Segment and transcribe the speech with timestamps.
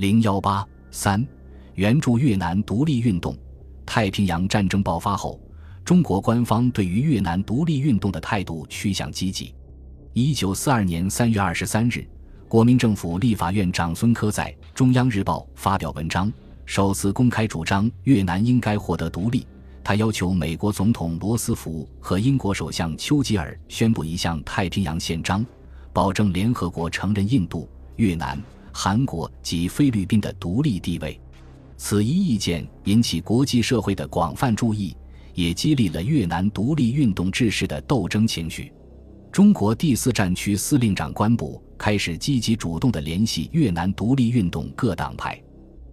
[0.00, 1.22] 零幺八三，
[1.74, 3.36] 援助越南独立运动。
[3.84, 5.38] 太平洋战争爆发后，
[5.84, 9.54] 中国官方对于越南独立运动的态度趋向积极。
[10.14, 12.02] 一九四二年三月二十三日，
[12.48, 16.32] 国民政府立法院长孙科在《中央日报》发表文章，
[16.64, 19.46] 首次公开主张越南应该获得独立。
[19.84, 25.44] 他要求美国总统罗斯福和英国首相丘吉尔宣布一项太平洋宪章，
[25.92, 28.42] 保证联合国承认印度、越南。
[28.72, 31.20] 韩国及菲律宾的独立地位，
[31.76, 34.96] 此一意见引起国际社会的广泛注意，
[35.34, 38.72] 也激励了越南独立运动志士的斗争情绪。
[39.32, 45.40] 中国第四战区司令长官部开始积极主动地联系越南独立运动各党派，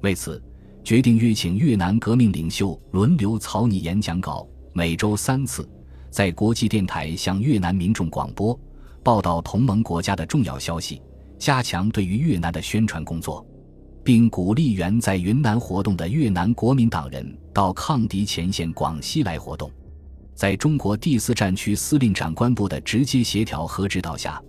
[0.00, 0.42] 为此
[0.82, 5.68] 决定约请越南革命领袖轮流草拟演讲稿，每周三次，
[6.10, 8.58] 在国际电台向越南民众广播
[9.02, 11.02] 报道同盟国家的重要消息。
[11.38, 13.46] 加强对于越南的宣传工作，
[14.04, 19.70] 并鼓励原在云南活动的越南国民党人到抗敌前线广西来活动。
[20.34, 24.40] 在中国第四战区司令长官部的直接协调和指导下，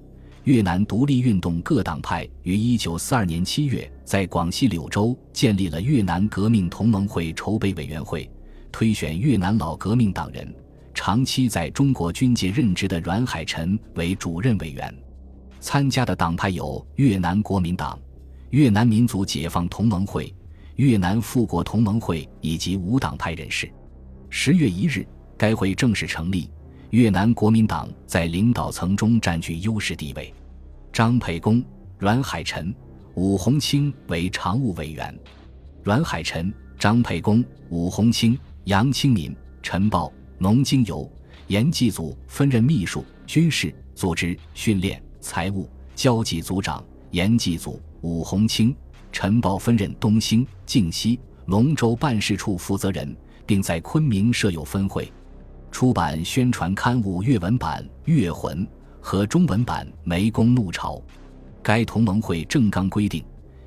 [0.44, 8.30] 越南独立运动各党派于1942年7月在广西柳州建立了越南革命同盟会筹备委员会，
[8.72, 10.54] 推选越南老革命党人、
[10.94, 14.94] 长期在中国军界任职的阮海臣为主任委员。
[15.60, 18.00] 参加的党派有越南国民党、
[18.52, 20.34] 越南民族解放同盟会、
[20.76, 23.70] 越南富国同盟会以及无党派人士。
[24.30, 25.06] 十月一日，
[25.38, 26.50] 该会正式成立。
[26.92, 30.34] 越南国民党在领导层中占据优势地位。
[30.92, 31.64] 张培公、
[32.00, 32.74] 阮海臣、
[33.14, 35.16] 武洪清为常务委员。
[35.84, 41.08] 阮海臣、张培公、武洪清、杨清民、陈豹、农经由、
[41.48, 45.02] 严继祖分任秘书、军事、组织、训练。
[45.22, 48.76] 财务交际组长严继祖、武洪清、
[49.12, 55.12] 陈宝分任东兴、靖西、龙州办事处负责人，并在昆明设有分会，
[55.72, 58.66] 出版宣传刊物粤文版《粤魂》
[59.02, 60.96] 和中文版《湄公怒潮》。
[61.62, 63.24] 该同盟会正纲规定，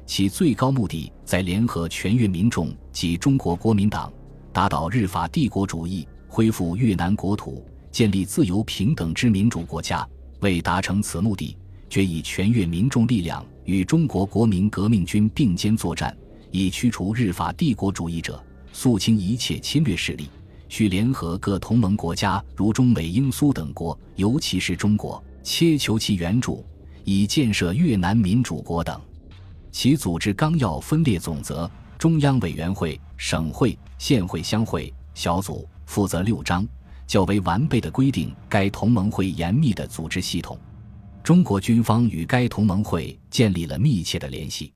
[0.06, 4.10] 其最高目的在联合全越民众及中国国民党，
[4.52, 10.08] 打倒日法帝国主义，恢复越南国土，建立自由平等之民主国家。
[10.42, 11.56] 为达成此目的，
[11.88, 16.16] 决以全越民众力量与中国国民革命军并肩作战，
[16.50, 20.28] 以驱除日法帝国主义者，肃清一切侵略势力。
[20.68, 26.64] 需联合各同盟国家，如中美英苏等国，尤其是中国，切求其援助，
[27.04, 29.00] 以建设越南民主国等。
[29.70, 36.66] 其组织纲要分列总则：中央委员会、省会、县会乡会小组负责六章。
[37.12, 40.58] 较为完备的规定，该同盟会严密的组织系统。
[41.22, 44.72] 中国军方与该同盟会建立了密切的联系。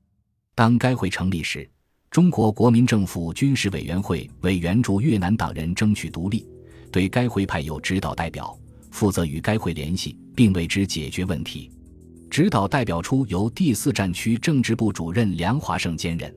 [0.53, 1.67] 当该会成立时，
[2.11, 6.47] 中国国民政府军事委员会为援助越南党人争取独立，
[6.91, 8.55] 对该会派有指导代表，
[8.91, 11.71] 负责与该会联系，并为之解决问题。
[12.29, 16.31] 指导代表处由第四战区政治部主任梁华胜兼任。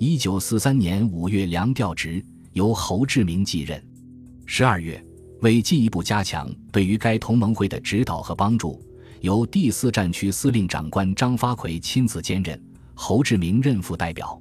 [0.00, 2.20] 一九四三年五月，梁调职，
[2.54, 3.80] 由侯志明继任。
[4.44, 5.00] 十二月。
[5.40, 8.82] 为进一步加强对于该同盟会的指导和帮助，
[9.20, 12.60] 由第四战区司令长官张发奎亲自兼任，
[12.94, 14.40] 侯志明任副代表。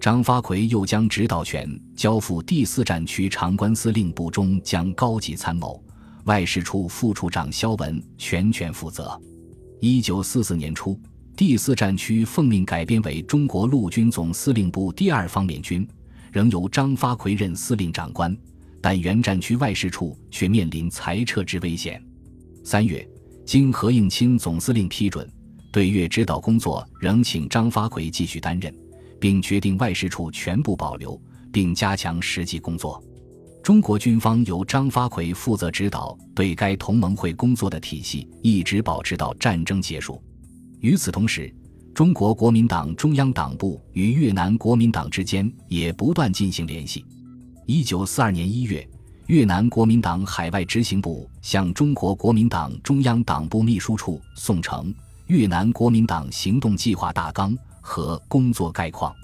[0.00, 5.82] 张发奎又将指导权交付第四战区长官司令部中将高级参谋、
[6.24, 9.18] 外事处副处长肖文全权负责。
[9.80, 10.98] 一九四四年初，
[11.36, 15.88] 第四战区奉命改编为中国陆军总司令部第二方面军，
[16.32, 18.36] 仍由张发奎任司令长官。
[18.84, 21.98] 但原战区外事处却面临裁撤之危险。
[22.62, 23.08] 三月，
[23.46, 25.26] 经何应钦总司令批准，
[25.72, 28.70] 对越指导工作仍请张发奎继续担任，
[29.18, 31.18] 并决定外事处全部保留，
[31.50, 33.02] 并加强实际工作。
[33.62, 40.22] 中国军方由张发奎负责指导对该同盟会工作的体系，一直保持到战争结束。
[40.80, 41.50] 与此同时，
[41.94, 47.02] 中国国民党中央党部与越南国民党之间也不断进行联系。
[47.66, 48.86] 一九四二年一月，
[49.26, 54.92] 越南国民党海外执行部向中国国民党中央党部秘书处送呈
[55.28, 59.16] 《越南国民党行动计划大纲》和工作概况，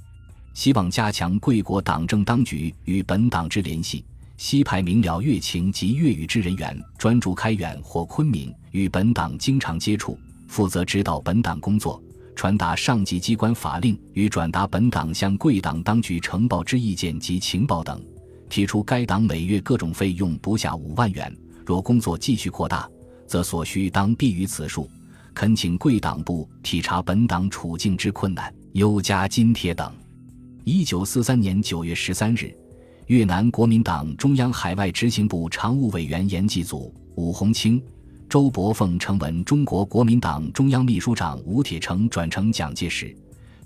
[0.55, 4.03] 希望加强贵国党政当局与本党之联系，
[4.39, 12.03] 西派明了越情及粤语之人员专注开远或昆明，与本党经常接触，负责指导本党工作，
[12.35, 18.03] 传达上级机关法令与转达本党向贵党当局呈报之意见及情报等。
[18.51, 22.87] 提出该党每月各种费用不下五万元，若工作继续扩大，
[23.27, 24.91] 则所需当必于此数。
[25.33, 28.53] 恳请贵党部体察本党处境之困难。
[28.73, 29.93] 优加津贴等。
[30.63, 32.55] 一九四三年九月十三日，
[33.07, 37.83] 越南国民党中央海外执行部常务委员严继祖、武洪清、
[38.29, 43.13] 周伯凤呈文中国国民党中央秘书长吴铁城转呈蒋介石，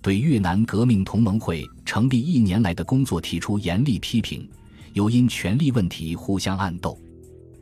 [0.00, 4.48] 对越南革命同盟会成立一年来的工作提出严厉批评。
[4.94, 6.96] 有因权力问题互相暗斗，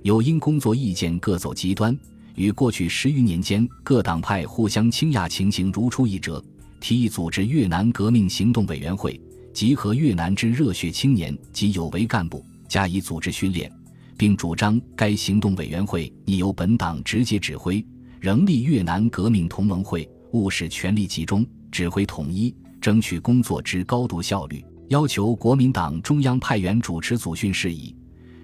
[0.03, 1.99] 有因工作意见各走极端，
[2.35, 6.45] 与过去十余年间各党派互相倾轧情形如出一辙。
[6.79, 9.19] 提议组织越南革命行动委员会，
[9.55, 13.73] 集合越南之热血青年及有为干部，加以组织训练，
[14.19, 17.83] 并主张该行动委员会拟由本党直接指挥，
[18.21, 24.63] 仍立越南革命同盟会，务使权力集中，指挥统一，争取工作之高度效率。
[24.93, 27.97] 要求国民党中央派员主持组训事宜，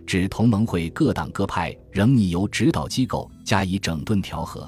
[0.07, 4.67] 指同盟会各党各派仍拟由指导机构加以整顿调和，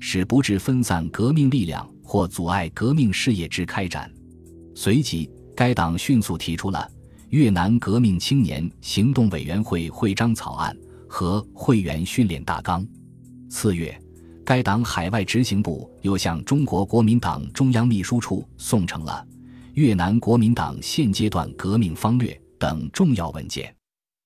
[0.00, 1.86] 使不致分散革命力量。
[2.02, 4.10] 或阻碍革命事业之开展。
[4.74, 6.90] 随即，该党迅速提出了
[7.28, 10.74] 越南革命青年行动委员会会章草案
[11.06, 12.82] 和会员训练大纲。
[13.50, 13.94] 次月，
[14.42, 19.22] 该党海外执行部又向中国国民党中央秘书处送呈了
[19.78, 23.72] 越南国民党现阶段革命方略等重要文件。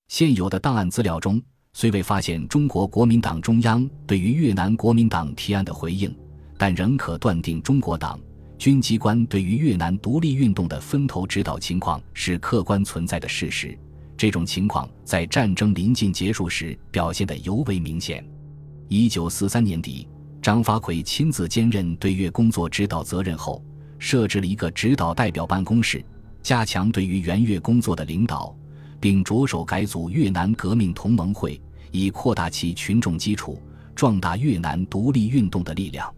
[0.08, 1.38] 现有的档案资料中，
[1.74, 6.10] 虽未发现中国国民党中央对于越南国民党提案的回应。
[6.56, 8.18] 但仍可断定，中国党
[8.56, 13.78] 军机关对于越南独立运动的分头指导情况是客观存在的事实。
[14.16, 18.26] 这种情况在战争临近结束时表现得尤为明显。
[18.88, 20.08] 一九四三年底，
[20.40, 23.62] 张发奎亲自兼任对越工作指导责任后，
[24.02, 26.04] 设置了一个指导代表办公室，
[26.42, 28.52] 加强对于援越工作的领导，
[28.98, 31.58] 并着手改组越南革命同盟会，
[31.92, 33.62] 以扩大其群众基础，
[33.94, 36.12] 壮大越南独立运动的力量。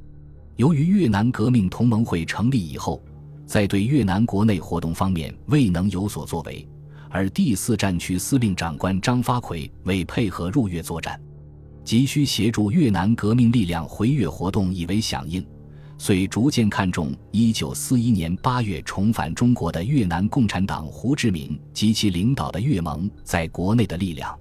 [0.56, 3.04] 由于越南革命同盟会成立以后，
[3.44, 6.66] 在对越南国内活动方面未能有所作为，
[7.10, 11.20] 而第四战区司令长官张发奎为配合入越作战，
[11.84, 15.46] 急需协助越南革命力量回越活动以为响应，
[16.04, 24.38] 遂逐渐看重1941年8月重返中国的越南共产党胡志明及其领导的越盟在国内的力量。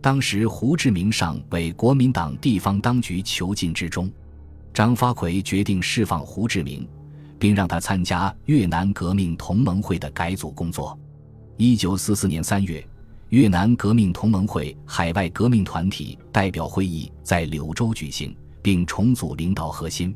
[0.00, 4.10] 当时胡志明尚为国民党地方当局囚禁之中。
[4.74, 6.84] 张发奎决定释放胡志明，
[7.38, 10.98] 并让他参加越南革命同盟会的改组工作。
[11.56, 12.84] 一九四四年三月，
[13.28, 20.12] 越南革命同盟会海外革命团体代表会议在柳州举行，并重组领导核心：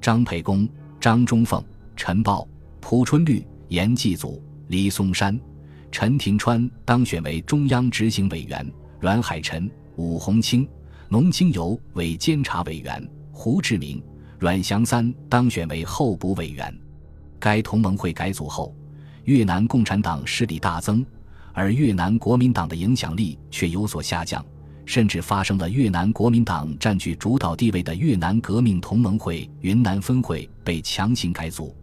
[0.00, 0.66] 张培公、
[0.98, 1.62] 张忠凤、
[1.94, 2.48] 陈豹、
[2.80, 5.38] 蒲春绿、严继祖、黎松山、
[5.92, 8.66] 陈廷川当选为中央执行委员，
[8.98, 10.66] 阮海臣、武洪清、
[11.08, 13.08] 农清游为监察委员。
[13.30, 14.02] 胡志明、
[14.38, 16.74] 阮祥三当选为候补委员。
[17.38, 18.74] 该同盟会改组后，
[19.24, 21.04] 越南共产党势力大增，
[21.52, 24.44] 而越南国民党的影响力却有所下降，
[24.84, 31.74] 甚至发生了越南国民党占据主导地位的越南革命同盟会云南分会被强行改组，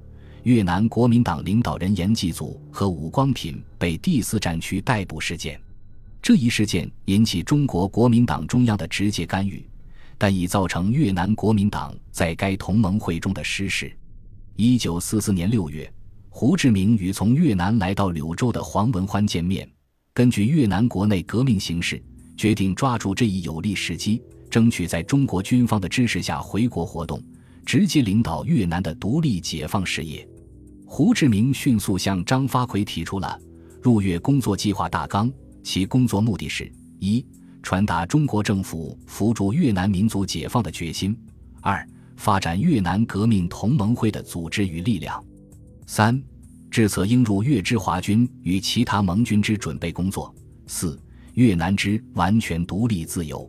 [0.44, 5.60] 越南国民党领导人严继祖和武光品被第四战区逮捕事件。
[6.22, 9.66] 这一事件引起中国国民党中央的直接干预。
[10.20, 13.96] 但已造成越南国民党在该同盟会中的失势。
[14.56, 15.88] 一九四四年六月，
[16.28, 19.70] 胡志明与从越南来到柳州的黄文欢见面，
[20.16, 22.02] 根据越南国内革命形势，
[22.38, 27.22] 决定抓住这一有利时机，争取在中国军方的支持下回国活动，
[27.66, 30.26] 直接领导越南的独立解放事业。
[30.86, 33.38] 胡志明迅速向张发奎提出了
[33.82, 35.30] 入越工作计划大纲，
[35.64, 37.26] 其工作目的是：一。
[37.64, 41.14] 传达中国政府扶助越南民族解放的决心；
[41.60, 45.22] 二、发展越南革命同盟会的组织与力量；
[45.86, 46.24] 三、
[46.72, 50.34] 制策应入越之华军与其他盟军之准备工作；
[50.66, 50.98] 四、
[51.38, 53.48] 越南之完全独立自由。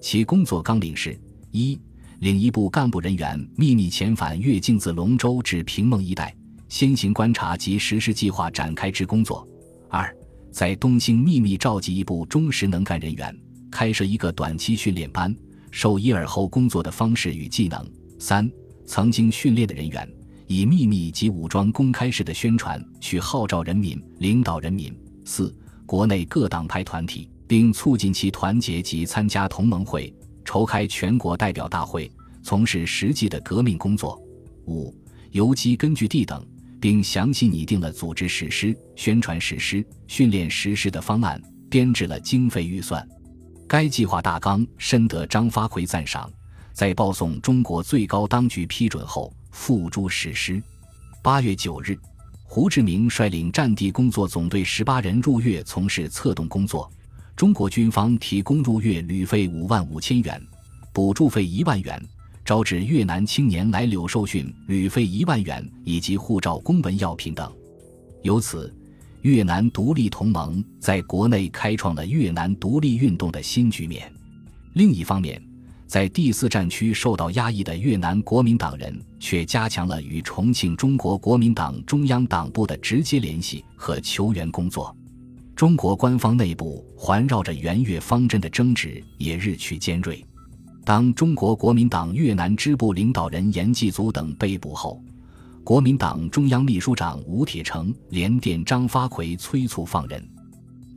[0.00, 1.18] 其工作纲领是：
[1.50, 1.78] 一、
[2.20, 6.34] 领一部干部人员秘密遣返越境自龙州至平孟一带，
[6.70, 9.46] 先行观察及实施计划展开之工作；
[9.90, 10.10] 二、
[10.50, 13.38] 在东兴秘密召集一部忠实能干人员。
[13.70, 15.36] 开设一个短期训练班，
[15.70, 17.86] 授以尔后工作的方式与技能。
[18.18, 18.50] 三、
[18.86, 20.10] 曾经训练的人员，
[20.46, 24.98] 以秘密及武装公开式的宣传去号召人民、领导人民。
[25.26, 25.54] 四、
[25.88, 30.14] 国内各党派团体，并促进其团结及参加同盟会，
[30.44, 34.20] 筹开全国代表大会，从事实际的革命工作。
[34.66, 34.94] 五、
[35.30, 36.46] 游击根据地等，
[36.78, 41.40] 并详细拟定了组织实施、宣传实施、训练实施的方案，
[41.70, 43.08] 编制了经费预算。
[43.66, 46.30] 该计划大纲深得张发奎赞赏，
[46.74, 50.62] 在报送中国最高当局批准后付诸实施。
[51.22, 51.98] 八月九日，
[52.50, 56.90] 胡志明率领战地工作总队十八人入粤从事策动工作，
[57.36, 60.42] 中国军方提供入粤旅费五万五千元，
[60.90, 62.02] 补助费一万元，
[62.46, 67.52] 招致越南青年来柳受训旅费一万元，以及护照、公文、药品等。
[68.22, 68.74] 由此，
[69.20, 74.10] 越南独立同盟在国内开创了越南独立运动的新局面。
[74.72, 75.40] 另一方面，
[75.88, 84.94] 在第四战区受到压抑的越南国民党人，却加强了与重庆中国国民党中央党部的直接联系和求援工作。
[85.56, 90.22] 中国官方内部环绕着援越方针的争执也日趋尖锐。
[90.84, 95.02] 当中国国民党越南支部领导人严继祖等被捕后，
[95.64, 100.22] 国民党中央秘书长吴铁城连电张发奎催促放人。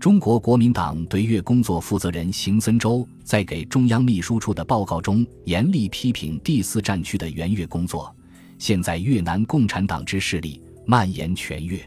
[0.01, 8.11] 中国国民党对越工作负责人邢森洲在给中央秘书处的报告中严厉批评第四战区的援越工作。
[8.57, 11.79] 现在越南共产党之势力蔓延全越，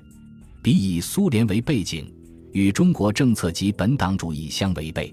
[0.62, 2.08] 比以苏联为背景，
[2.52, 5.12] 与中国政策及本党主义相违背。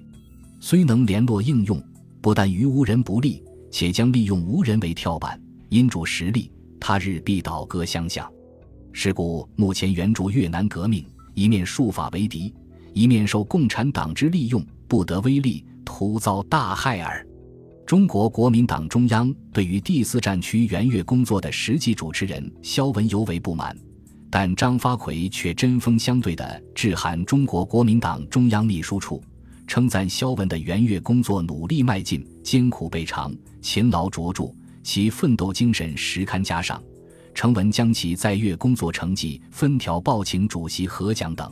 [0.60, 1.84] 虽能联络应用，
[2.22, 3.42] 不但于无人不利，
[3.72, 8.32] 且将利用无人为跳板，因主实力，他日必倒戈相向。
[8.94, 11.04] 是故目前援助越南革命，
[11.34, 12.54] 一面术法为敌。
[12.94, 17.26] 一面受共产党之利用，不得威力，徒遭大害耳。
[17.86, 23.76] 中国国民党中央对于第四战区援越工作的实际主持人肖文尤为不满，
[24.30, 29.22] 但张发奎却针锋相对地致函中国国民党中央秘书处，
[29.68, 36.82] 称赞肖文的援越工作努力迈进、艰苦备尝、勤劳卓著，其奋斗精神实堪嘉赏。
[37.34, 41.52] 成文将其在越工作成绩分条报请主席核奖等。